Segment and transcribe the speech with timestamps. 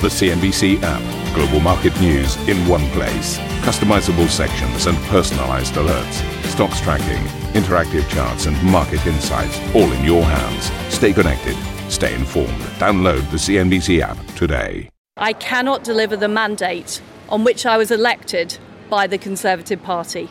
[0.00, 1.34] The CNBC app.
[1.34, 3.36] Global market news in one place.
[3.62, 6.44] Customizable sections and personalized alerts.
[6.44, 7.20] Stocks tracking,
[7.60, 10.70] interactive charts, and market insights all in your hands.
[10.94, 11.56] Stay connected.
[11.90, 12.60] Stay informed.
[12.78, 14.88] Download the CNBC app today.
[15.16, 18.56] I cannot deliver the mandate on which I was elected
[18.88, 20.28] by the Conservative Party.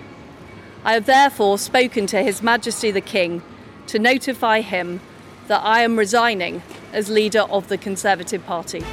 [0.86, 3.42] I have therefore spoken to His Majesty the King
[3.88, 5.02] to notify him
[5.48, 6.64] that I am resigning
[6.94, 8.86] as leader of the Conservative Party.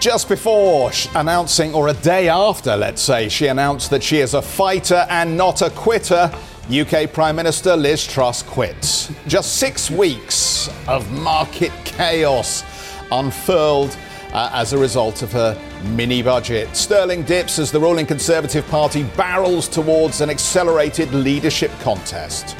[0.00, 4.40] Just before announcing, or a day after, let's say, she announced that she is a
[4.40, 6.32] fighter and not a quitter,
[6.70, 9.12] UK Prime Minister Liz Truss quits.
[9.26, 12.62] Just six weeks of market chaos
[13.10, 13.96] unfurled
[14.32, 15.60] uh, as a result of her
[15.96, 16.76] mini budget.
[16.76, 22.52] Sterling dips as the ruling Conservative Party barrels towards an accelerated leadership contest.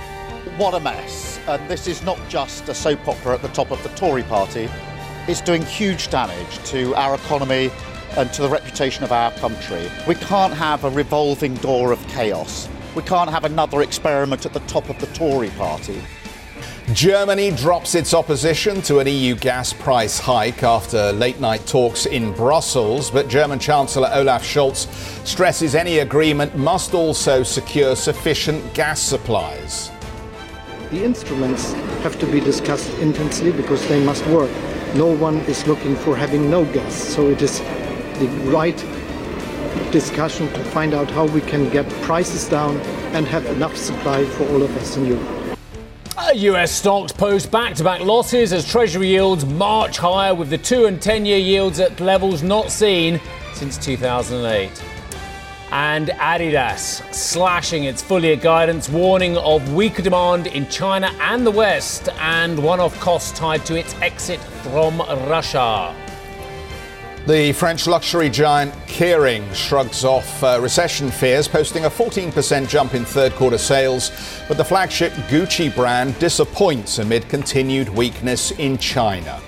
[0.57, 1.39] What a mess.
[1.47, 4.69] And this is not just a soap opera at the top of the Tory party.
[5.29, 7.71] It's doing huge damage to our economy
[8.17, 9.91] and to the reputation of our country.
[10.07, 12.67] We can't have a revolving door of chaos.
[12.97, 16.01] We can't have another experiment at the top of the Tory party.
[16.95, 22.33] Germany drops its opposition to an EU gas price hike after late night talks in
[22.33, 24.87] Brussels, but German Chancellor Olaf Scholz
[25.27, 29.91] stresses any agreement must also secure sufficient gas supplies.
[30.91, 34.51] The instruments have to be discussed intensely because they must work
[34.95, 36.95] no one is looking for having no gas.
[36.95, 37.61] So it is
[38.19, 38.77] the right
[39.93, 42.77] discussion to find out how we can get prices down
[43.15, 45.39] and have enough supply for all of us in Europe.
[46.35, 50.85] US stocks post back to back losses as Treasury yields march higher with the 2
[50.85, 53.21] and 10 year yields at levels not seen
[53.55, 54.88] since 2008
[55.73, 61.51] and Adidas slashing its full year guidance, warning of weaker demand in China and the
[61.51, 65.95] West, and one off costs tied to its exit from Russia.
[67.29, 73.05] The French luxury giant Kering shrugs off uh, recession fears, posting a 14% jump in
[73.05, 74.13] third quarter sales.
[74.49, 79.43] But the flagship Gucci brand disappoints amid continued weakness in China.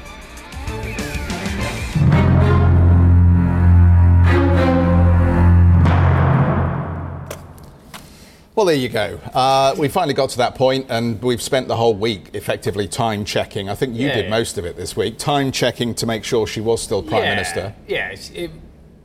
[8.60, 9.18] Well, there you go.
[9.32, 13.24] Uh, we finally got to that point, and we've spent the whole week effectively time
[13.24, 13.70] checking.
[13.70, 14.30] I think you Yeah, did yeah.
[14.30, 15.16] most of it this week.
[15.16, 17.74] Time checking to make sure she was still prime yeah, minister.
[17.88, 18.50] Yeah, it,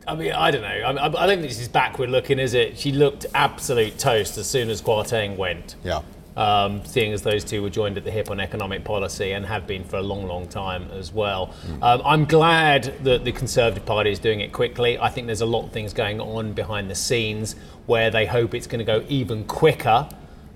[0.05, 0.67] I mean, I don't know.
[0.67, 2.77] I, I I don't think this is backward looking, is it?
[2.77, 5.77] She looked absolute toast as soon as Kwarteng went.
[5.85, 6.01] Yeah.
[6.37, 9.65] Um, seeing as those two were joined at the hip on economic policy and have
[9.65, 11.53] been for a long, long time as well.
[11.81, 14.99] Um, I'm glad that the Conservative Party is doing it quickly.
[14.99, 18.53] I think there's a lot of things going on behind the scenes where they hope
[18.53, 20.09] it's going to go even quicker.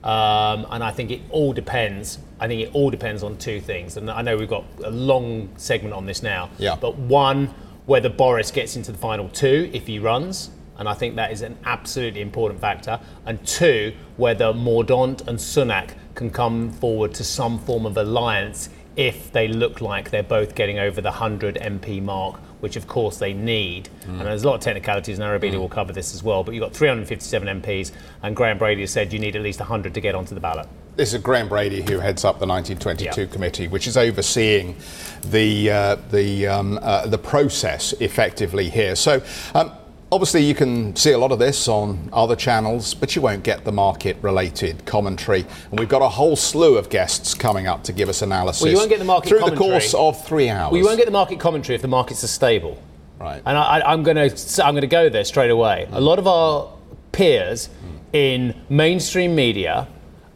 [0.04, 2.20] Um, and I think it all depends.
[2.40, 3.96] I think it all depends on two things.
[3.96, 6.50] And I know we've got a long segment on this now.
[6.58, 6.76] Yeah.
[6.76, 7.54] But one,
[7.86, 11.42] whether Boris gets into the final two if he runs, and I think that is
[11.42, 13.00] an absolutely important factor.
[13.26, 19.32] And two, whether Mordaunt and Sunak can come forward to some form of alliance if
[19.32, 23.34] they look like they're both getting over the 100 MP mark, which of course they
[23.34, 23.88] need.
[24.06, 26.44] And there's a lot of technicalities, and Arabile will cover this as well.
[26.44, 27.92] But you've got 357 MPs,
[28.24, 30.68] and Graham Brady has said you need at least 100 to get onto the ballot.
[30.96, 33.28] This is Graham Brady, who heads up the 1922 Yeah.
[33.28, 34.76] committee, which is overseeing
[35.22, 38.96] the uh, the um, uh, the process effectively here.
[38.96, 39.22] So.
[39.54, 39.72] Um,
[40.12, 43.64] Obviously, you can see a lot of this on other channels, but you won't get
[43.64, 45.46] the market related commentary.
[45.70, 48.64] And we've got a whole slew of guests coming up to give us analysis.
[48.64, 49.68] Well, you won't get the market through commentary.
[49.68, 50.72] the course of three hours.
[50.72, 52.82] Well, you won't get the market commentary if the markets are stable.
[53.20, 53.42] Right.
[53.46, 55.86] And I, I, I'm going to I'm going to go there straight away.
[55.90, 55.96] Hmm.
[55.96, 56.74] A lot of our
[57.12, 57.70] peers
[58.12, 59.88] in mainstream media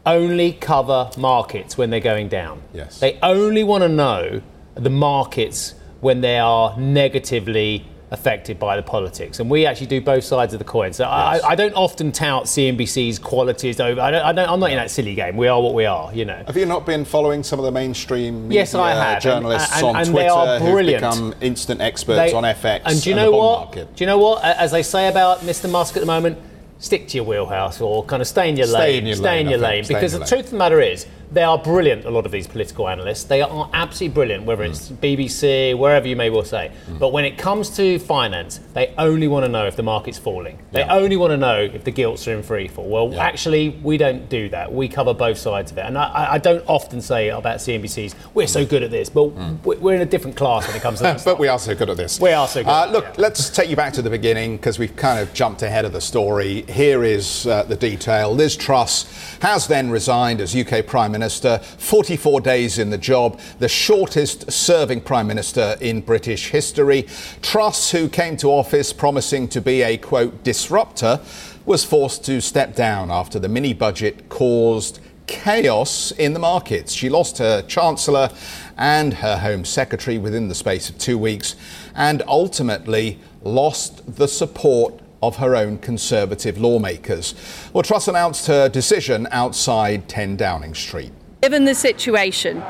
[0.06, 2.62] only cover markets when they're going down.
[2.72, 3.00] Yes.
[3.00, 4.42] They only want to know
[4.74, 9.40] the markets when they are negatively affected by the politics.
[9.40, 10.92] And we actually do both sides of the coin.
[10.92, 11.42] So Yes.
[11.42, 14.00] I, I don't often tout CNBC's qualities over.
[14.00, 15.36] I don't, I don't, I'm not in that silly game.
[15.36, 16.42] We are what we are, you know.
[16.46, 19.22] Have you not been following some of the mainstream media Yes, I have.
[19.22, 21.04] journalists And- and- on and they Twitter are brilliant.
[21.04, 23.58] who've become instant experts They- on FX And do you know what?
[23.60, 23.96] market?
[23.96, 24.44] Do you know what?
[24.44, 25.68] As they say about Mr.
[25.70, 26.38] Musk at the moment,
[26.78, 28.98] stick to your wheelhouse or kind of stay in your Stay lane.
[28.98, 29.84] in your stay lane, in your lane.
[29.88, 30.28] Because your the lane.
[30.28, 32.04] truth of the matter is, they are brilliant.
[32.04, 34.44] A lot of these political analysts, they are absolutely brilliant.
[34.44, 34.96] Whether it's Mm.
[35.00, 36.70] BBC, wherever you may well say.
[36.88, 40.58] But when it comes to finance, they only want to know if the market's falling.
[40.72, 40.94] They Yeah.
[40.94, 42.84] only want to know if the gilts are in free fall.
[42.84, 43.22] Well, Yeah.
[43.24, 44.72] actually, we don't do that.
[44.72, 45.84] We cover both sides of it.
[45.86, 49.24] And I- I, don't often say about CNBC's, we're so good at this, but
[49.64, 51.74] we- we're in a different class when it comes to that but we are so
[51.74, 52.20] good at this.
[52.20, 53.10] We are so good, Uh, look, yeah.
[53.18, 56.00] let's take you back to the beginning because we've kind of jumped ahead of the
[56.00, 56.64] story.
[56.68, 58.32] Here is uh, the detail.
[58.34, 59.06] Liz Truss
[59.40, 64.52] has then resigned as UK Prime Minister Minister, 44 days in the job, the shortest
[64.52, 67.06] serving Prime Minister in British history.
[67.40, 71.20] Truss, who came to office promising to be a quote disruptor,
[71.64, 76.92] was forced to step down after the mini budget caused chaos in the markets.
[76.92, 78.28] She lost her Chancellor
[78.76, 81.56] and her Home Secretary within the space of two weeks
[81.94, 87.34] and ultimately lost the support of her own Conservative lawmakers.
[87.72, 91.12] Well, Truss announced her decision outside 10 Downing Street.
[91.42, 92.62] Given the situation,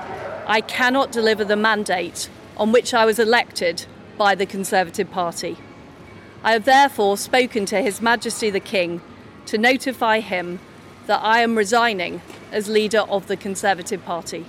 [0.47, 3.87] I cannot deliver the mandate on which I was elected
[4.17, 5.57] by the Conservative Party.
[6.43, 9.01] I have therefore spoken to His Majesty the King
[9.47, 10.61] to notify him
[11.07, 12.23] that I am resigning
[12.53, 14.45] as leader of the Conservative Party.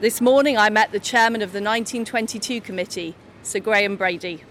[0.00, 4.42] This morning I met the chairman of the 1922 committee, Sir Graham Brady.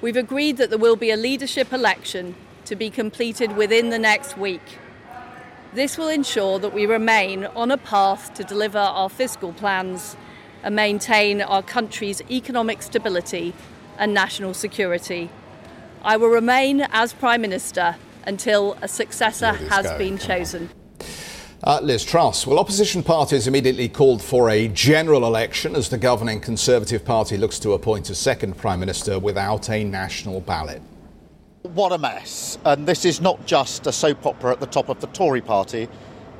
[0.00, 2.36] We've agreed that there will be a leadership election
[2.66, 4.78] to be completed within the next week.
[5.72, 10.16] This will ensure that we remain on a path to deliver our fiscal plans
[10.62, 13.54] and maintain our country's economic stability
[13.98, 15.30] and national security.
[16.02, 20.70] I will remain as Prime Minister until a successor has been chosen.
[21.64, 22.46] Uh, Liz Truss.
[22.46, 27.58] Well, opposition parties immediately called for a general election as the governing Conservative Party looks
[27.58, 30.80] to appoint a second Prime Minister without a national ballot.
[31.62, 32.58] What a mess.
[32.64, 35.88] And this is not just a soap opera at the top of the Tory party,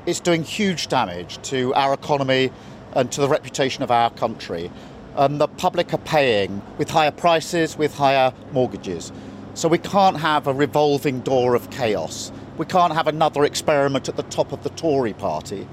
[0.05, 2.49] it's doing huge damage to our economy
[2.93, 4.71] and to the reputation of our country.
[5.17, 9.11] And the public are paying with higher prices, with higher mortgages.
[9.53, 12.31] So we can't have a revolving door of chaos.
[12.59, 15.65] We can't have another experiment at the top of the Tory party.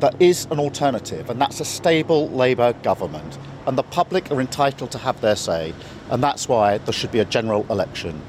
[0.00, 3.38] There is an alternative, and that's a stable Labour government.
[3.66, 5.72] And the public are entitled to have their say,
[6.10, 8.20] and that's why there should be a general election.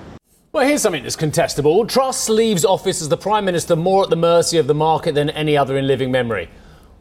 [0.54, 1.86] Well, here's something that's contestable.
[1.86, 5.30] Truss leaves office as the Prime Minister more at the mercy of the market than
[5.32, 6.50] any other in living memory.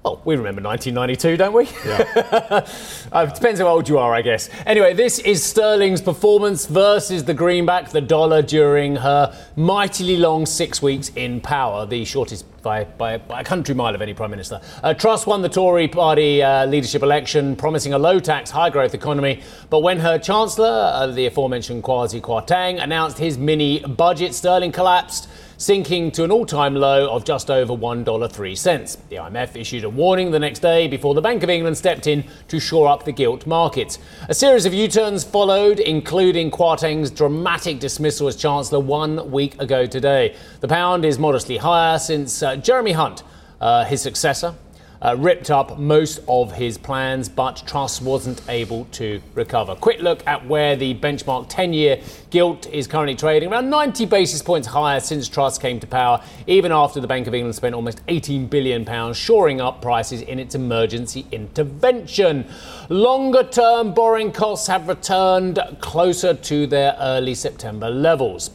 [0.06, 1.68] Well, we remember 1992, don't we?
[1.84, 2.64] Yeah.
[3.12, 4.48] uh, depends how old you are, I guess.
[4.64, 10.80] Anyway, this is Sterling's performance versus the greenback, the dollar, during her mightily long six
[10.80, 14.60] weeks in power, the shortest by, by, by a country mile of any Prime Minister.
[14.80, 18.94] Uh, Truss won the Tory party uh, leadership election, promising a low tax, high growth
[18.94, 19.42] economy.
[19.70, 25.28] But when her Chancellor, uh, the aforementioned Kwasi Kwarteng, announced his mini budget, Sterling collapsed
[25.58, 28.96] sinking to an all time low of just over $1.03.
[29.08, 32.24] The IMF issued a warning the next day before the Bank of England stepped in
[32.48, 33.98] to shore up the gilt markets.
[34.28, 39.86] A series of U turns followed, including Kwarteng's dramatic dismissal as Chancellor one week ago
[39.86, 40.36] today.
[40.60, 43.22] The pound is modestly higher since uh, Jeremy Hunt,
[43.60, 44.54] uh, his successor,
[45.02, 49.74] uh, ripped up most of his plans, but Truss wasn't able to recover.
[49.74, 52.00] Quick look at where the benchmark 10 year
[52.30, 56.72] gilt is currently trading, around 90 basis points higher since Truss came to power, even
[56.72, 61.26] after the Bank of England spent almost £18 billion shoring up prices in its emergency
[61.32, 62.46] intervention.
[62.88, 68.50] Longer term borrowing costs have returned closer to their early September levels.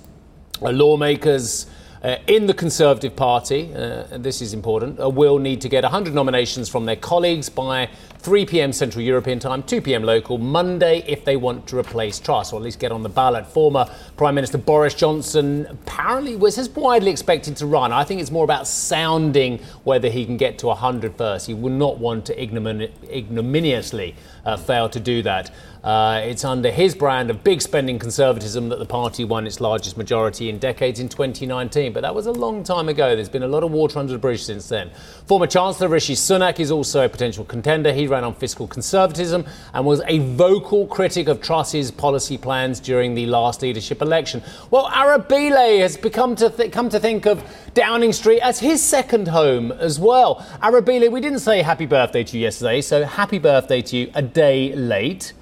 [0.61, 1.65] Lawmakers
[2.03, 6.13] uh, in the Conservative Party, uh, this is important, uh, will need to get 100
[6.13, 7.89] nominations from their colleagues by
[8.21, 8.71] 3 p.m.
[8.71, 10.03] Central European Time, 2 p.m.
[10.03, 13.47] local, Monday, if they want to replace Truss, or at least get on the ballot.
[13.47, 17.91] Former Prime Minister Boris Johnson apparently was as widely expected to run.
[17.91, 21.47] I think it's more about sounding whether he can get to 100 first.
[21.47, 24.15] He will not want to ignominiously
[24.45, 25.51] uh, fail to do that.
[25.83, 29.97] Uh, it's under his brand of big spending conservatism that the party won its largest
[29.97, 31.91] majority in decades in 2019.
[31.91, 33.15] But that was a long time ago.
[33.15, 34.91] There's been a lot of water under the bridge since then.
[35.25, 37.91] Former Chancellor Rishi Sunak is also a potential contender.
[37.91, 43.15] He ran on fiscal conservatism and was a vocal critic of Truss's policy plans during
[43.15, 44.43] the last leadership election.
[44.69, 49.29] Well, Arabile has become to th- come to think of Downing Street as his second
[49.29, 50.35] home as well.
[50.61, 54.21] Arabile, we didn't say happy birthday to you yesterday, so happy birthday to you a
[54.21, 55.33] day late.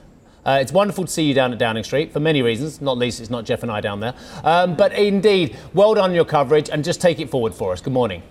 [0.45, 3.19] Uh, it's wonderful to see you down at Downing Street for many reasons, not least
[3.19, 4.13] it's not Geoff and I down there.
[4.43, 7.81] Um, but indeed, well done on your coverage and just take it forward for us.
[7.81, 8.23] Good morning.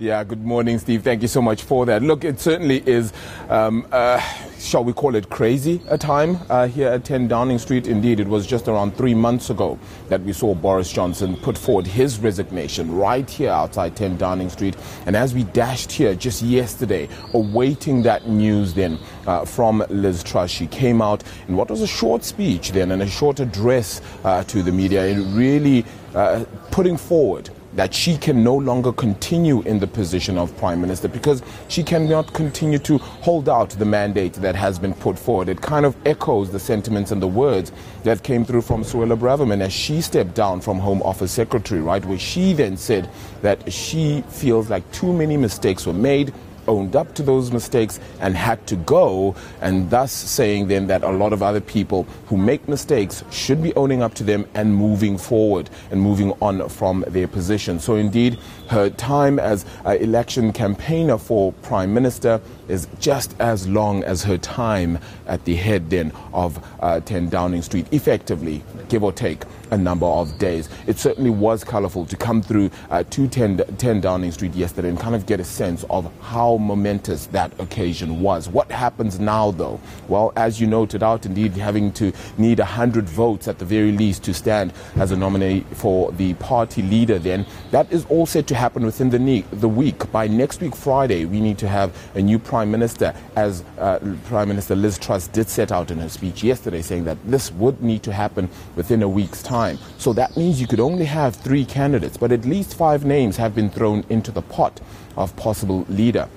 [0.00, 1.04] Yeah, good morning, Steve.
[1.04, 2.02] Thank you so much for that.
[2.02, 3.12] Look, it certainly is,
[3.48, 4.18] um, uh,
[4.58, 7.86] shall we call it crazy a time uh, here at 10 Downing Street.
[7.86, 11.86] Indeed, it was just around three months ago that we saw Boris Johnson put forward
[11.86, 14.76] his resignation right here outside 10 Downing Street.
[15.06, 18.98] And as we dashed here just yesterday, awaiting that news then
[19.28, 23.00] uh, from Liz Truss, she came out in what was a short speech then and
[23.00, 25.84] a short address uh, to the media, and really
[26.16, 31.08] uh, putting forward that she can no longer continue in the position of Prime Minister
[31.08, 35.48] because she cannot continue to hold out the mandate that has been put forward.
[35.48, 37.72] It kind of echoes the sentiments and the words
[38.04, 42.04] that came through from Suella Braverman as she stepped down from Home Office Secretary, right,
[42.04, 43.10] where she then said
[43.42, 46.32] that she feels like too many mistakes were made
[46.68, 51.10] owned up to those mistakes and had to go, and thus saying then that a
[51.10, 55.18] lot of other people who make mistakes should be owning up to them and moving
[55.18, 57.78] forward and moving on from their position.
[57.78, 58.38] So, indeed,
[58.74, 64.36] her time as uh, election campaigner for Prime Minister is just as long as her
[64.36, 69.78] time at the head then of uh, 10 Downing Street, effectively, give or take a
[69.78, 70.68] number of days.
[70.86, 74.98] It certainly was colourful to come through uh, to 10, 10 Downing Street yesterday and
[74.98, 78.48] kind of get a sense of how momentous that occasion was.
[78.48, 79.80] What happens now, though?
[80.08, 84.24] Well, as you noted out, indeed, having to need 100 votes at the very least
[84.24, 88.54] to stand as a nominee for the party leader, then that is all set to
[88.54, 90.10] happen within the, ne- the week.
[90.10, 94.48] By next week, Friday, we need to have a new Prime Minister, as uh, Prime
[94.48, 98.02] Minister Liz Truss did set out in her speech yesterday, saying that this would need
[98.04, 99.78] to happen within a week's time.
[99.98, 103.54] So that means you could only have three candidates, but at least five names have
[103.54, 104.80] been thrown into the pot
[105.16, 106.28] of possible leader.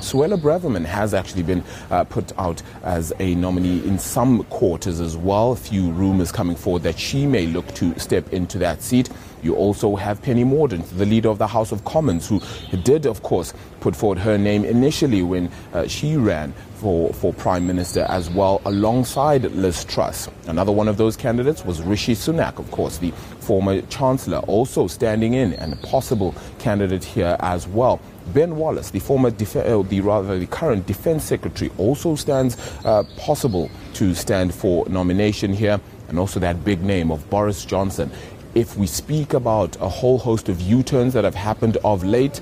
[0.00, 5.16] Suella Braverman has actually been uh, put out as a nominee in some quarters as
[5.16, 5.52] well.
[5.52, 9.10] A few rumours coming forward that she may look to step into that seat.
[9.42, 12.40] You also have Penny Mordaunt, the leader of the House of Commons, who
[12.82, 17.66] did, of course, put forward her name initially when uh, she ran for, for Prime
[17.66, 20.28] Minister as well, alongside Liz Truss.
[20.46, 25.34] Another one of those candidates was Rishi Sunak, of course, the former Chancellor, also standing
[25.34, 28.00] in and a possible candidate here as well.
[28.34, 33.02] Ben Wallace, the former, def- uh, the rather the current Defence Secretary, also stands uh,
[33.16, 38.10] possible to stand for nomination here, and also that big name of Boris Johnson.
[38.58, 42.40] If we speak about a whole host of U-turns that have happened of late,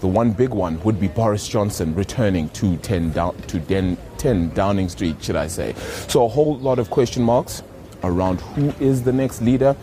[0.00, 4.54] the one big one would be Boris Johnson returning to 10, down, to 10, 10
[4.54, 5.74] Downing Street, should I say.
[6.08, 7.62] So a whole lot of question marks
[8.04, 9.76] around who is the next leader.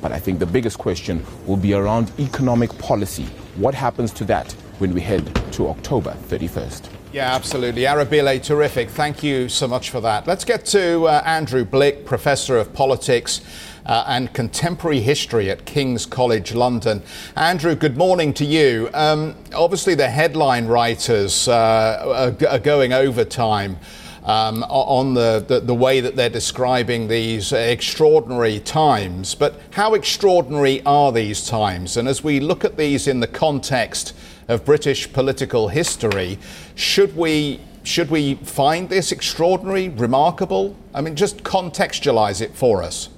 [0.00, 3.26] But I think the biggest question will be around economic policy.
[3.56, 6.88] What happens to that when we head to October 31st?
[7.12, 7.82] Yeah, absolutely.
[7.82, 8.88] Arabile, terrific.
[8.88, 10.26] Thank you so much for that.
[10.26, 13.42] Let's get to uh, Andrew Blick, Professor of Politics
[13.86, 17.02] uh, and Contemporary History at King's College London.
[17.36, 18.90] Andrew, good morning to you.
[18.94, 23.78] Um, obviously, the headline writers uh, are, are, going overtime.
[24.22, 29.34] Um, on the, the, the, way that they're describing these extraordinary times.
[29.34, 31.96] But how extraordinary are these times?
[31.96, 34.14] And as we look at these in the context
[34.46, 36.38] of British political history,
[36.74, 40.76] should we should we find this extraordinary, remarkable?
[40.94, 43.08] I mean, just contextualize it for us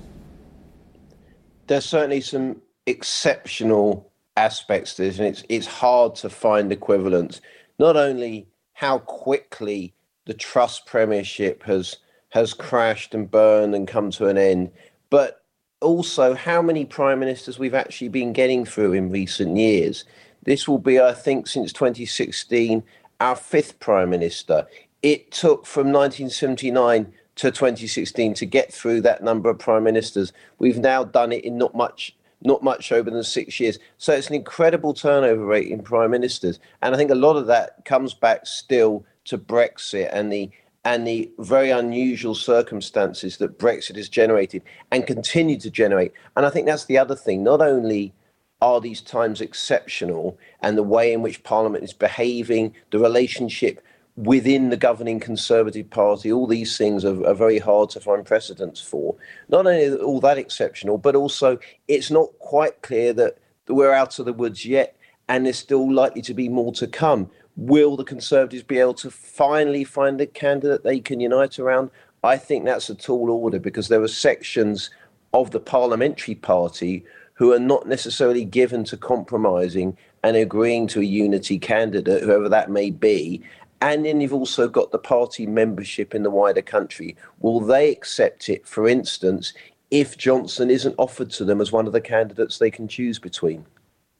[1.67, 7.41] there's certainly some exceptional aspects to this, and it's it's hard to find equivalents.
[7.79, 9.95] Not only how quickly
[10.27, 11.99] the Truss premiership has
[12.31, 14.71] has crashed and burned and come to an end,
[15.11, 15.45] but
[15.81, 20.05] also how many prime ministers we've actually been getting through in recent years.
[20.45, 22.83] This will be, I think, since 2016,
[23.21, 24.67] our fifth prime minister.
[25.03, 30.33] It took from 1979 to 2016 to get through that number of prime ministers.
[30.59, 33.79] We've now done it in not much not much over than six years.
[33.99, 37.47] So it's an incredible turnover rate in prime ministers, and I think a lot of
[37.47, 40.51] that comes back still to Brexit and the
[40.85, 46.13] and the very unusual circumstances that Brexit has generated and continue to generate.
[46.37, 47.45] And I think that's the other thing.
[47.45, 48.13] Not only
[48.61, 53.81] are these times exceptional and the way in which Parliament is behaving, the relationship
[54.17, 58.81] within the governing Conservative Party, all these things are, are, very hard to find precedents
[58.81, 59.15] for.
[59.49, 63.39] Not only all that exceptional, but also it's not quite clear that
[63.69, 64.97] we're out of the woods yet,
[65.29, 67.31] and there's still likely to be more to come.
[67.57, 71.91] Will the Conservatives be able to finally find a candidate they can unite around?
[72.23, 74.91] I think that's a tall order because there are sections
[75.33, 77.05] of the parliamentary party
[77.35, 82.71] who are not necessarily given to compromising and agreeing to a unity candidate, whoever that
[82.71, 83.43] may be.
[83.83, 87.17] And then you've also got the party membership in the wider country.
[87.41, 89.53] Will they accept it, for instance,
[89.91, 93.67] if Johnson isn't offered to them as one of the candidates they can choose between?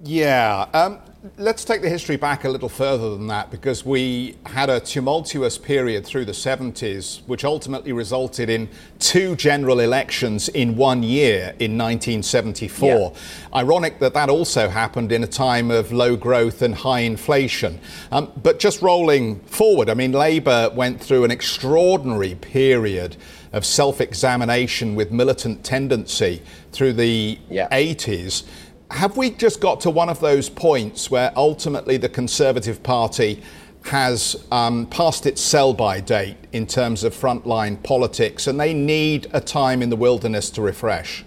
[0.05, 0.67] Yeah.
[0.75, 0.99] Um,
[1.37, 5.57] let's take the history back a little further than that because we had a tumultuous
[5.57, 8.69] period through the 70s, which ultimately resulted in
[8.99, 12.89] two general elections in one year in 1974.
[12.89, 13.11] Yeah.
[13.55, 17.79] Ironic that that also happened in a time of low growth and high inflation.
[18.11, 23.17] Um, but just rolling forward, I mean, Labour went through an extraordinary period
[23.53, 26.43] of self examination with militant tendency
[26.73, 27.69] through the yeah.
[27.69, 28.45] 80s
[28.93, 33.43] have we just got to one of those points where ultimately the Conservative Party
[33.87, 39.29] has um, passed its sell by date in terms of frontline politics and they need
[39.33, 41.25] a time in the wilderness to refresh?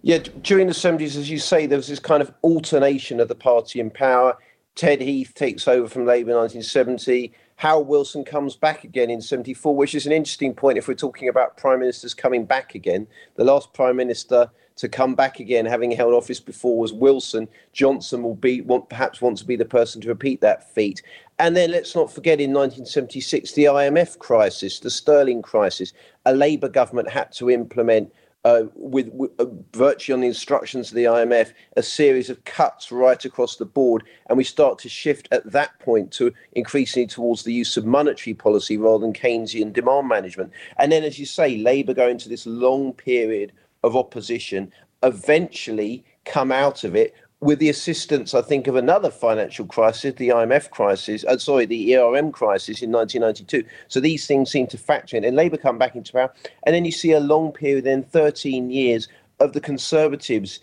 [0.00, 3.36] Yeah, during the 70s, as you say, there was this kind of alternation of the
[3.36, 4.36] party in power.
[4.74, 7.32] Ted Heath takes over from Labour in 1970.
[7.56, 11.28] Harold Wilson comes back again in 74, which is an interesting point if we're talking
[11.28, 13.06] about prime ministers coming back again.
[13.36, 17.48] The last prime minister to come back again, having held office before, was Wilson.
[17.72, 21.02] Johnson will be want, perhaps want to be the person to repeat that feat.
[21.38, 25.92] And then let's not forget in 1976 the IMF crisis, the sterling crisis.
[26.24, 28.12] A Labour government had to implement
[28.44, 32.90] uh, with, with uh, virtually on the instructions of the IMF, a series of cuts
[32.90, 34.02] right across the board.
[34.28, 38.34] And we start to shift at that point to increasingly towards the use of monetary
[38.34, 40.52] policy rather than Keynesian demand management.
[40.78, 43.52] And then, as you say, Labour go into this long period
[43.82, 44.72] of opposition,
[45.02, 50.28] eventually come out of it with the assistance, I think, of another financial crisis, the
[50.28, 53.68] IMF crisis, uh, sorry, the ERM crisis in 1992.
[53.88, 55.24] So these things seem to factor in.
[55.24, 56.32] And Labour come back into power.
[56.64, 59.08] And then you see a long period, then 13 years,
[59.40, 60.60] of the Conservatives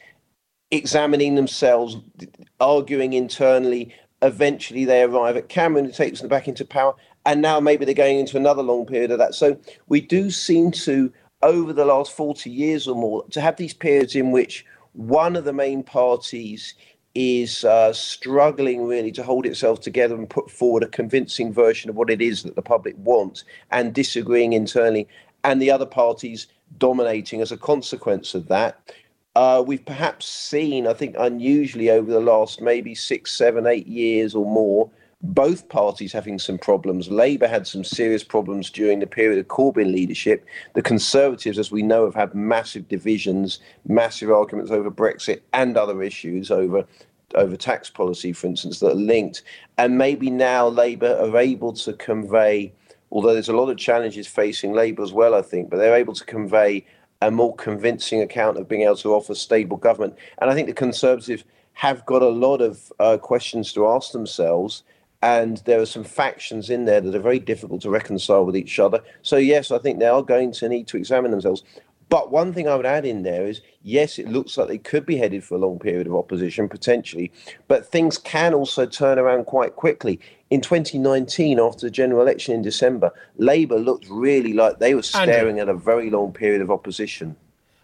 [0.72, 1.98] examining themselves,
[2.62, 3.94] arguing internally.
[4.22, 6.96] Eventually, they arrive at Cameron, who takes them back into power.
[7.26, 9.36] And now maybe they're going into another long period of that.
[9.36, 9.58] So
[9.88, 14.16] we do seem to, over the last 40 years or more, to have these periods
[14.16, 16.74] in which one of the main parties
[17.16, 21.96] is uh, struggling really to hold itself together and put forward a convincing version of
[21.96, 25.08] what it is that the public wants and disagreeing internally,
[25.44, 28.94] and the other parties dominating as a consequence of that.
[29.36, 34.36] Uh, we've perhaps seen, I think, unusually over the last maybe six, seven, eight years
[34.36, 34.90] or more,
[35.22, 37.10] both parties having some problems.
[37.10, 40.46] Labour had some serious problems during the period of Corbyn leadership.
[40.76, 46.02] The Conservatives, as we know, have had massive divisions, massive arguments over Brexit and other
[46.02, 46.86] issues over
[47.36, 49.44] over tax policy, for instance, that are linked.
[49.78, 52.74] And maybe now Labour are able to convey,
[53.12, 56.16] although there's a lot of challenges facing Labour as well, I think, but they're able
[56.16, 56.86] to convey
[57.22, 60.16] a more convincing account of being able to offer stable government.
[60.40, 64.84] And I think the Conservatives have got a lot of uh, questions to ask themselves
[65.22, 68.80] and there are some factions in there that are very difficult to reconcile with each
[68.80, 69.02] other.
[69.22, 71.64] So, yes, I think they are going to need to examine themselves.
[72.10, 75.06] But one thing I would add in there is yes, it looks like they could
[75.06, 77.32] be headed for a long period of opposition potentially,
[77.68, 80.20] but things can also turn around quite quickly.
[80.50, 85.60] In 2019, after the general election in December, Labour looked really like they were staring
[85.60, 85.62] Andrew.
[85.62, 87.36] at a very long period of opposition.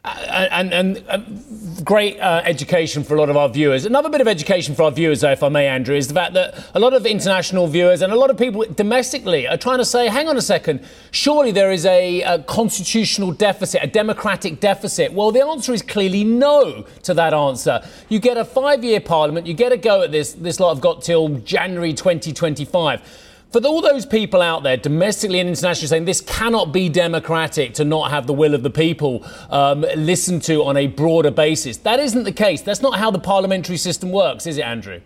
[0.05, 3.85] Uh, and, and, and, great uh, education for a lot of our viewers.
[3.85, 6.33] Another bit of education for our viewers, though, if I may, Andrew, is the fact
[6.33, 9.85] that a lot of international viewers and a lot of people domestically are trying to
[9.85, 15.11] say, hang on a second, surely there is a, a constitutional deficit, a democratic deficit.
[15.11, 17.81] Well, the answer is clearly no to that answer.
[18.07, 20.33] You get a five year parliament, you get a go at this.
[20.33, 23.24] This lot have got till January 2025
[23.55, 27.85] for all those people out there, domestically and internationally, saying this cannot be democratic to
[27.85, 31.97] not have the will of the people um, listened to on a broader basis, that
[31.97, 32.61] isn't the case.
[32.61, 34.99] That's not how the parliamentary system works, is it, Andrew?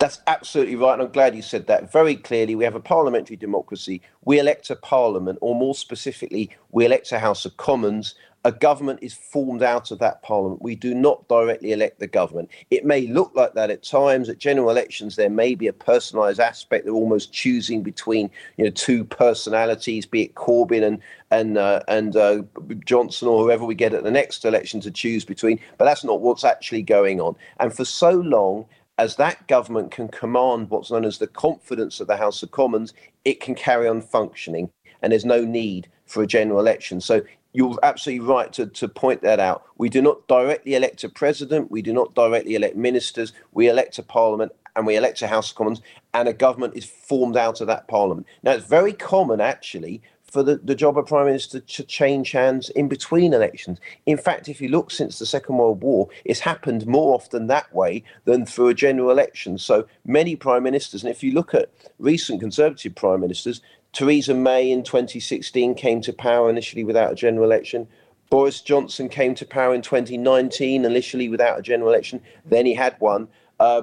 [0.00, 2.56] That's absolutely right, and I'm glad you said that very clearly.
[2.56, 4.02] We have a parliamentary democracy.
[4.24, 8.98] We elect a parliament, or more specifically, we elect a House of Commons a government
[9.02, 10.62] is formed out of that parliament.
[10.62, 12.50] We do not directly elect the government.
[12.70, 14.28] It may look like that at times.
[14.28, 16.84] At general elections, there may be a personalised aspect.
[16.84, 21.00] They're almost choosing between you know two personalities, be it Corbyn and
[21.30, 22.42] and uh, and uh,
[22.84, 25.60] Johnson or whoever we get at the next election to choose between.
[25.78, 27.36] But that's not what's actually going on.
[27.60, 28.66] And for so long
[28.98, 32.92] as that government can command what's known as the confidence of the House of Commons,
[33.24, 37.00] it can carry on functioning, and there's no need for a general election.
[37.00, 37.22] So
[37.52, 39.64] you're absolutely right to, to point that out.
[39.78, 43.98] We do not directly elect a president, we do not directly elect ministers, we elect
[43.98, 45.82] a parliament and we elect a House of Commons,
[46.14, 48.26] and a government is formed out of that parliament.
[48.42, 50.00] Now, it's very common actually
[50.32, 53.78] for the, the job of prime minister to change hands in between elections.
[54.06, 57.72] In fact, if you look since the Second World War, it's happened more often that
[57.74, 59.58] way than through a general election.
[59.58, 63.60] So many prime ministers, and if you look at recent Conservative prime ministers,
[63.92, 67.86] Theresa May in 2016 came to power initially without a general election.
[68.30, 72.20] Boris Johnson came to power in 2019 initially without a general election.
[72.46, 73.28] Then he had one.
[73.60, 73.82] Uh,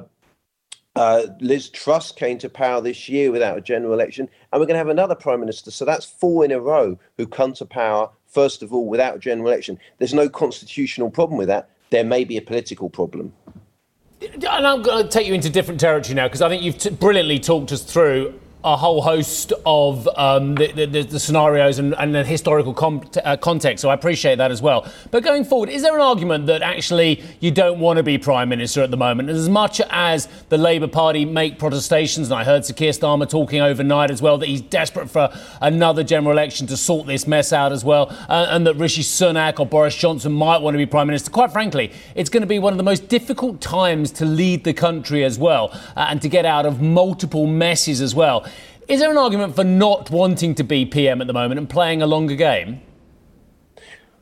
[0.96, 4.74] uh, Liz Truss came to power this year without a general election, and we're going
[4.74, 5.70] to have another prime minister.
[5.70, 9.20] So that's four in a row who come to power, first of all, without a
[9.20, 9.78] general election.
[10.00, 11.70] There's no constitutional problem with that.
[11.92, 13.32] There may be a political problem.
[14.22, 16.90] And I'm going to take you into different territory now because I think you've t-
[16.90, 22.14] brilliantly talked us through a whole host of um, the, the, the, scenarios and, and
[22.14, 24.86] the historical com- uh, context, so I appreciate that as well.
[25.12, 28.50] But going forward, is there an argument that actually you don't want to be Prime
[28.50, 29.30] Minister at the moment?
[29.30, 33.62] As much as the Labour Party make protestations, and I heard Sir Keir Starmer talking
[33.62, 37.72] overnight as well, that he's desperate for another general election to sort this mess out
[37.72, 41.08] as well, uh, and that Rishi Sunak or Boris Johnson might want to be Prime
[41.08, 41.32] Minister.
[41.32, 44.74] Quite frankly, it's going to be one of the most difficult times to lead the
[44.74, 48.46] country as well, uh, and to get out of multiple messes as well.
[48.90, 52.02] Is there an argument for not wanting to be PM at the moment and playing
[52.02, 52.82] a longer game?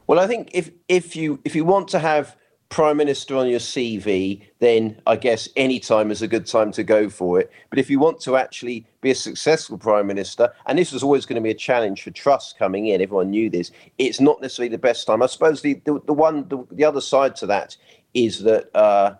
[0.07, 2.35] Well, I think if if you if you want to have
[2.67, 6.83] prime minister on your CV, then I guess any time is a good time to
[6.83, 7.49] go for it.
[7.69, 11.25] But if you want to actually be a successful prime minister, and this was always
[11.25, 13.71] going to be a challenge for Truss coming in, everyone knew this.
[13.97, 15.23] It's not necessarily the best time.
[15.23, 17.77] I suppose the the, the one the, the other side to that
[18.13, 18.69] is that.
[18.75, 19.15] Uh,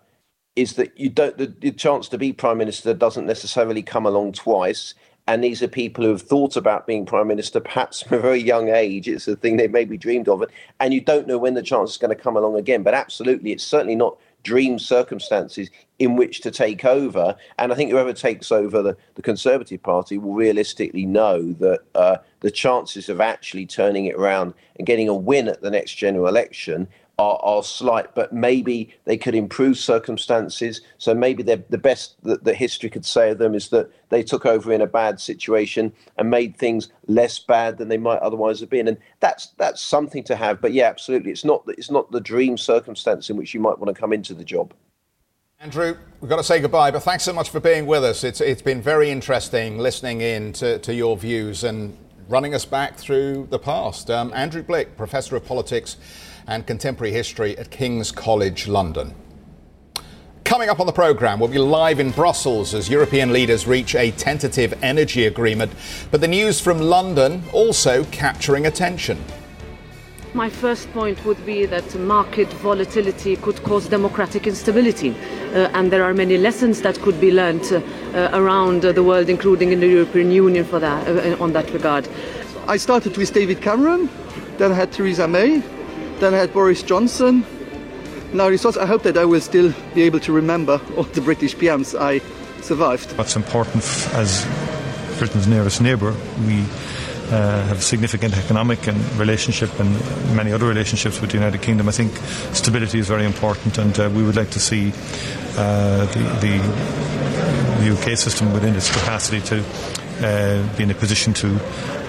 [0.56, 4.32] is that you don't the, the chance to be prime minister doesn't necessarily come along
[4.32, 4.92] twice
[5.28, 8.40] and these are people who have thought about being prime minister perhaps from a very
[8.40, 9.06] young age.
[9.06, 10.42] It's a thing they maybe dreamed of,
[10.80, 12.82] and you don't know when the chance is going to come along again.
[12.82, 17.36] But absolutely, it's certainly not dream circumstances in which to take over.
[17.58, 22.16] And I think whoever takes over the, the Conservative Party will realistically know that uh,
[22.40, 26.28] the chances of actually turning it around and getting a win at the next general
[26.28, 30.82] election are, are slight, but maybe they could improve circumstances.
[30.98, 34.46] So maybe the best that the history could say of them is that they took
[34.46, 38.70] over in a bad situation and made things less bad than they might otherwise have
[38.70, 38.86] been.
[38.86, 40.60] And that's that's something to have.
[40.60, 43.94] But yeah, absolutely, it's not it's not the dream circumstance in which you might want
[43.94, 44.72] to come into the job.
[45.60, 48.22] Andrew, we've got to say goodbye, but thanks so much for being with us.
[48.22, 52.96] It's it's been very interesting listening in to, to your views and running us back
[52.96, 54.08] through the past.
[54.08, 55.96] Um, Andrew Blick, Professor of Politics
[56.48, 59.14] and Contemporary History at King's College London.
[60.44, 64.10] Coming up on the programme, we'll be live in Brussels as European leaders reach a
[64.12, 65.70] tentative energy agreement.
[66.10, 69.22] But the news from London also capturing attention.
[70.32, 76.02] My first point would be that market volatility could cause democratic instability, uh, and there
[76.02, 80.30] are many lessons that could be learned uh, around the world, including in the European
[80.30, 82.08] Union, for that uh, on that regard.
[82.66, 84.08] I started with David Cameron,
[84.56, 85.62] then I had Theresa May,
[86.20, 87.44] then I had Boris Johnson.
[88.32, 91.98] Now I hope that I will still be able to remember all the British PMs
[91.98, 92.20] I
[92.62, 93.16] survived.
[93.16, 94.46] What's important as
[95.18, 96.14] Britain's nearest neighbour,
[96.46, 96.64] we
[97.30, 99.90] uh, have a significant economic and relationship and
[100.34, 101.88] many other relationships with the United Kingdom.
[101.88, 102.14] I think
[102.54, 104.92] stability is very important, and uh, we would like to see
[105.56, 106.88] uh, the, the,
[107.88, 109.64] UK system within its capacity to
[110.22, 111.48] uh, be in a position to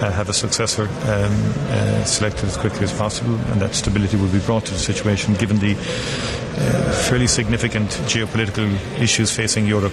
[0.00, 1.32] uh, have a successor um,
[1.68, 5.34] uh, selected as quickly as possible, and that stability will be brought to the situation
[5.34, 8.68] given the uh, fairly significant geopolitical
[9.00, 9.92] issues facing Europe.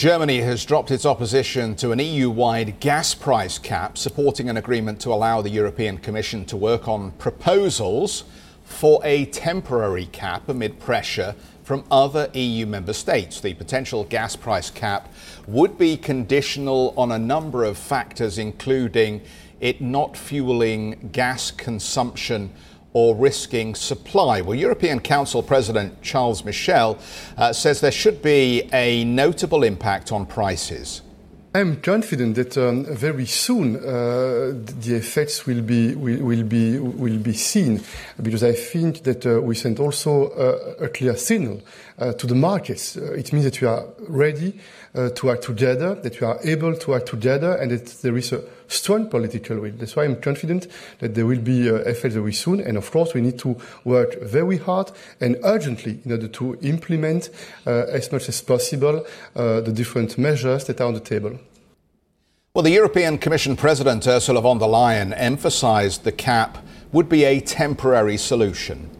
[0.00, 4.98] Germany has dropped its opposition to an EU wide gas price cap, supporting an agreement
[5.00, 8.24] to allow the European Commission to work on proposals
[8.64, 11.34] for a temporary cap amid pressure
[11.64, 13.42] from other EU member states.
[13.42, 15.12] The potential gas price cap
[15.46, 19.20] would be conditional on a number of factors, including
[19.60, 22.50] it not fueling gas consumption
[22.92, 24.40] or risking supply.
[24.40, 26.98] Well, European Council President Charles Michel
[27.36, 31.02] uh, says there should be a notable impact on prices.
[31.52, 37.18] I'm confident that um, very soon uh, the effects will be will, will, be will
[37.18, 37.82] be seen
[38.22, 41.60] because I think that uh, we send also uh, a clear signal
[41.98, 42.96] uh, to the markets.
[42.96, 44.60] Uh, it means that we are ready
[44.94, 48.32] uh, to act together, that we are able to act together, and that there is
[48.32, 49.72] a strong political will.
[49.72, 50.66] That's why I'm confident
[50.98, 52.60] that there will be effects very soon.
[52.60, 57.30] And of course, we need to work very hard and urgently in order to implement
[57.66, 61.38] as much as possible the different measures that are on the table.
[62.52, 66.58] Well, the European Commission President Ursula von der Leyen emphasized the cap
[66.92, 68.90] would be a temporary solution.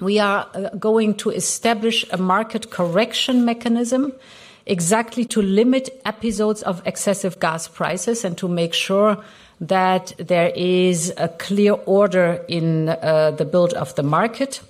[0.00, 4.12] We are uh, going to establish a market correction mechanism
[4.66, 9.22] exactly to limit episodes of excessive gas prices and to make sure
[9.60, 14.60] that there is a clear order in uh, the build of the market.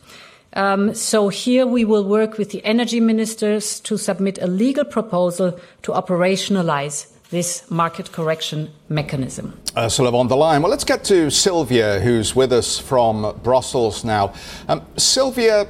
[0.55, 5.59] Um, so here we will work with the energy ministers to submit a legal proposal
[5.83, 9.59] to operationalize this market correction mechanism.
[9.77, 10.63] Ursula von der Leyen.
[10.63, 14.33] Well, let's get to Silvia, who's with us from Brussels now.
[14.69, 15.67] Um, Silvia,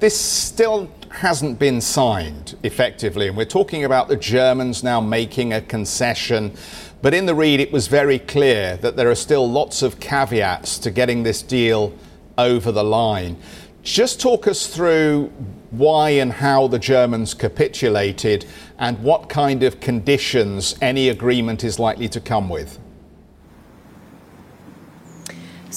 [0.00, 5.60] this still hasn't been signed effectively, and we're talking about the Germans now making a
[5.60, 6.54] concession.
[7.02, 10.78] But in the read, it was very clear that there are still lots of caveats
[10.80, 11.94] to getting this deal
[12.36, 13.36] over the line.
[13.82, 15.32] Just talk us through
[15.70, 18.46] why and how the Germans capitulated
[18.78, 22.78] and what kind of conditions any agreement is likely to come with.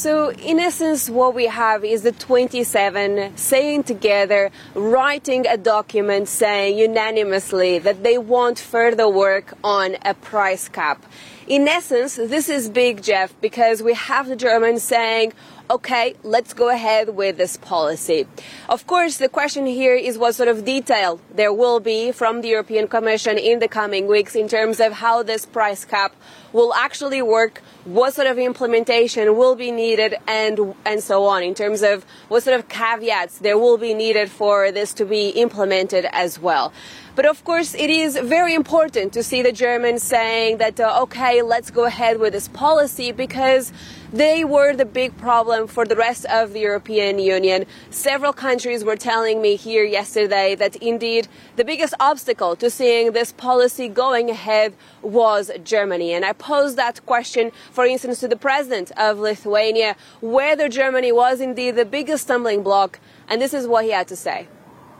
[0.02, 6.80] So, in essence, what we have is the 27 saying together, writing a document saying
[6.80, 11.06] unanimously that they want further work on a price cap.
[11.46, 15.34] In essence, this is big, Geoff, because we have the Germans saying,
[15.70, 18.26] okay, let's go ahead with this policy.
[18.70, 22.48] Of course, the question here is what sort of detail there will be from the
[22.48, 26.16] European Commission in the coming weeks in terms of how this price cap
[26.54, 31.54] will actually work, what sort of implementation will be needed, and, and so on, in
[31.54, 36.06] terms of what sort of caveats there will be needed for this to be implemented
[36.12, 36.74] as well.
[37.13, 41.41] But of course, it is very important to see the Germans saying that, uh, okay,
[41.41, 43.74] let's go ahead with this policy because
[44.13, 47.65] they were the big problem for the rest of the European Union.
[47.89, 53.34] Several countries were telling me here yesterday that indeed the biggest obstacle to seeing this
[53.34, 56.13] policy going ahead was Germany.
[56.13, 61.41] And I posed that question, for instance, to the president of Lithuania, whether Germany was
[61.41, 63.00] indeed the biggest stumbling block.
[63.28, 64.47] And this is what he had to say.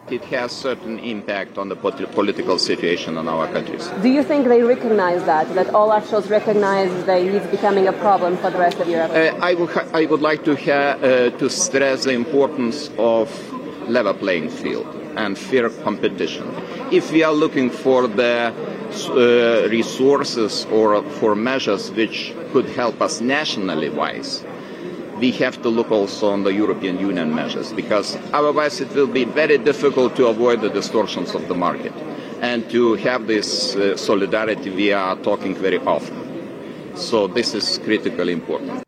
[0.10, 3.88] It has certain impact on the political situation in our countries.
[4.02, 5.54] Do you think they recognize that?
[5.56, 9.12] That all officials recognize that it's becoming a problem for the rest of Europe?
[9.12, 13.30] Uh, I, would I would like to, uh, to stress the importance of
[13.88, 16.48] level playing field and fair competition.
[16.92, 23.22] If we are looking for the uh, resources or for measures which could help us
[23.22, 24.44] nationally wise,
[25.22, 29.24] we have to look also on the European Union measures because otherwise it will be
[29.24, 31.94] very difficult to avoid the distortions of the market
[32.42, 36.18] and to have this uh, solidarity we are talking very often.
[36.96, 38.84] So this is critically important.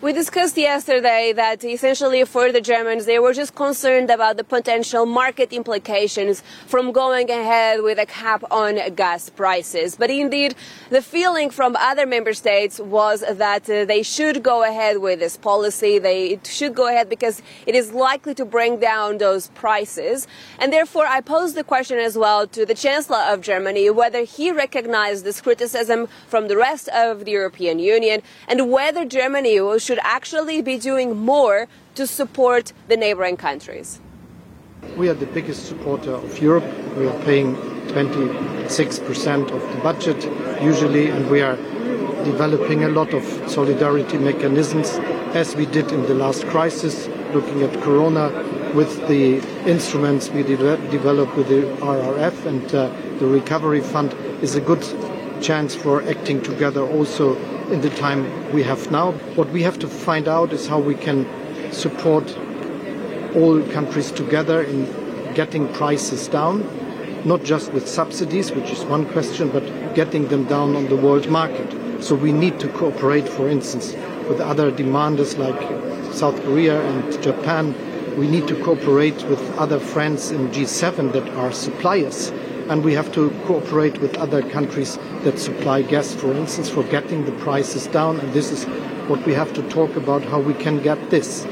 [0.00, 5.06] We discussed yesterday that essentially for the Germans, they were just concerned about the potential
[5.06, 9.96] market implications from going ahead with a cap on gas prices.
[9.96, 10.54] But indeed,
[10.90, 15.36] the feeling from other member states was that uh, they should go ahead with this
[15.36, 15.98] policy.
[15.98, 20.28] They should go ahead because it is likely to bring down those prices.
[20.60, 24.52] And therefore, I posed the question as well to the Chancellor of Germany whether he
[24.52, 29.58] recognized this criticism from the rest of the European Union and whether Germany
[29.88, 34.02] should actually be doing more to support the neighboring countries?
[34.98, 36.68] We are the biggest supporter of Europe.
[36.98, 37.56] We are paying
[37.96, 40.20] 26% of the budget
[40.62, 41.56] usually, and we are
[42.32, 44.90] developing a lot of solidarity mechanisms
[45.32, 48.28] as we did in the last crisis, looking at Corona
[48.74, 54.54] with the instruments we de- developed with the RRF and uh, the Recovery Fund is
[54.54, 54.84] a good
[55.40, 57.36] chance for acting together also
[57.70, 59.12] in the time we have now.
[59.36, 61.26] What we have to find out is how we can
[61.72, 62.36] support
[63.34, 64.86] all countries together in
[65.34, 66.64] getting prices down,
[67.26, 71.28] not just with subsidies, which is one question, but getting them down on the world
[71.28, 72.02] market.
[72.02, 73.92] So we need to cooperate, for instance,
[74.28, 75.60] with other demanders like
[76.14, 77.74] South Korea and Japan.
[78.16, 82.32] We need to cooperate with other friends in G7 that are suppliers
[82.70, 87.24] and we have to cooperate with other countries that supply gas, for instance, for getting
[87.24, 88.20] the prices down.
[88.20, 88.64] And this is
[89.08, 91.46] what we have to talk about how we can get this.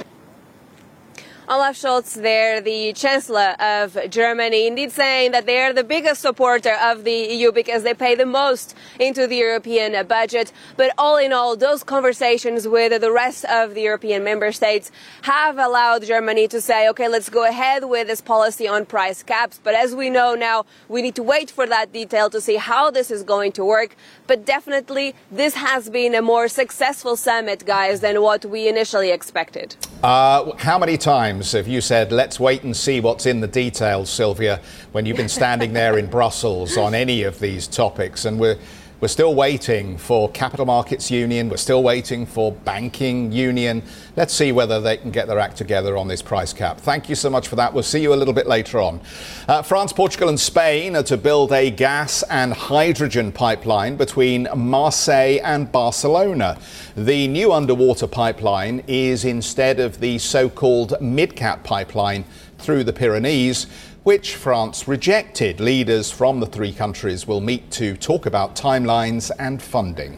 [1.48, 6.74] Olaf Scholz there, the Chancellor of Germany, indeed saying that they are the biggest supporter
[6.82, 10.50] of the EU because they pay the most into the European budget.
[10.76, 14.90] But all in all, those conversations with the rest of the European member states
[15.22, 19.60] have allowed Germany to say, okay, let's go ahead with this policy on price caps.
[19.62, 22.90] But as we know now, we need to wait for that detail to see how
[22.90, 23.94] this is going to work.
[24.26, 29.76] But definitely, this has been a more successful summit, guys, than what we initially expected.
[30.02, 34.10] Uh, how many times have you said, let's wait and see what's in the details,
[34.10, 34.60] Silvia,
[34.92, 38.24] when you've been standing there in Brussels on any of these topics?
[38.24, 38.58] And we're
[38.98, 41.50] We're still waiting for Capital Markets Union.
[41.50, 43.82] We're still waiting for Banking Union.
[44.16, 46.80] Let's see whether they can get their act together on this price cap.
[46.80, 47.74] Thank you so much for that.
[47.74, 49.02] We'll see you a little bit later on.
[49.46, 55.40] Uh, France, Portugal, and Spain are to build a gas and hydrogen pipeline between Marseille
[55.44, 56.58] and Barcelona.
[56.96, 62.24] The new underwater pipeline is instead of the so called MidCat pipeline
[62.56, 63.66] through the Pyrenees
[64.06, 65.58] which France rejected.
[65.58, 70.16] Leaders from the three countries will meet to talk about timelines and funding.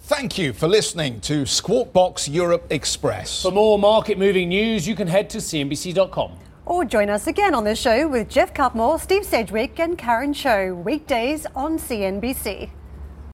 [0.00, 3.40] Thank you for listening to Squawk Box Europe Express.
[3.40, 6.32] For more market moving news, you can head to CNBC.com.
[6.66, 10.74] Or join us again on the show with Geoff Cutmore, Steve Sedgwick, and Karen Tso,
[10.74, 12.68] weekdays on CNBC.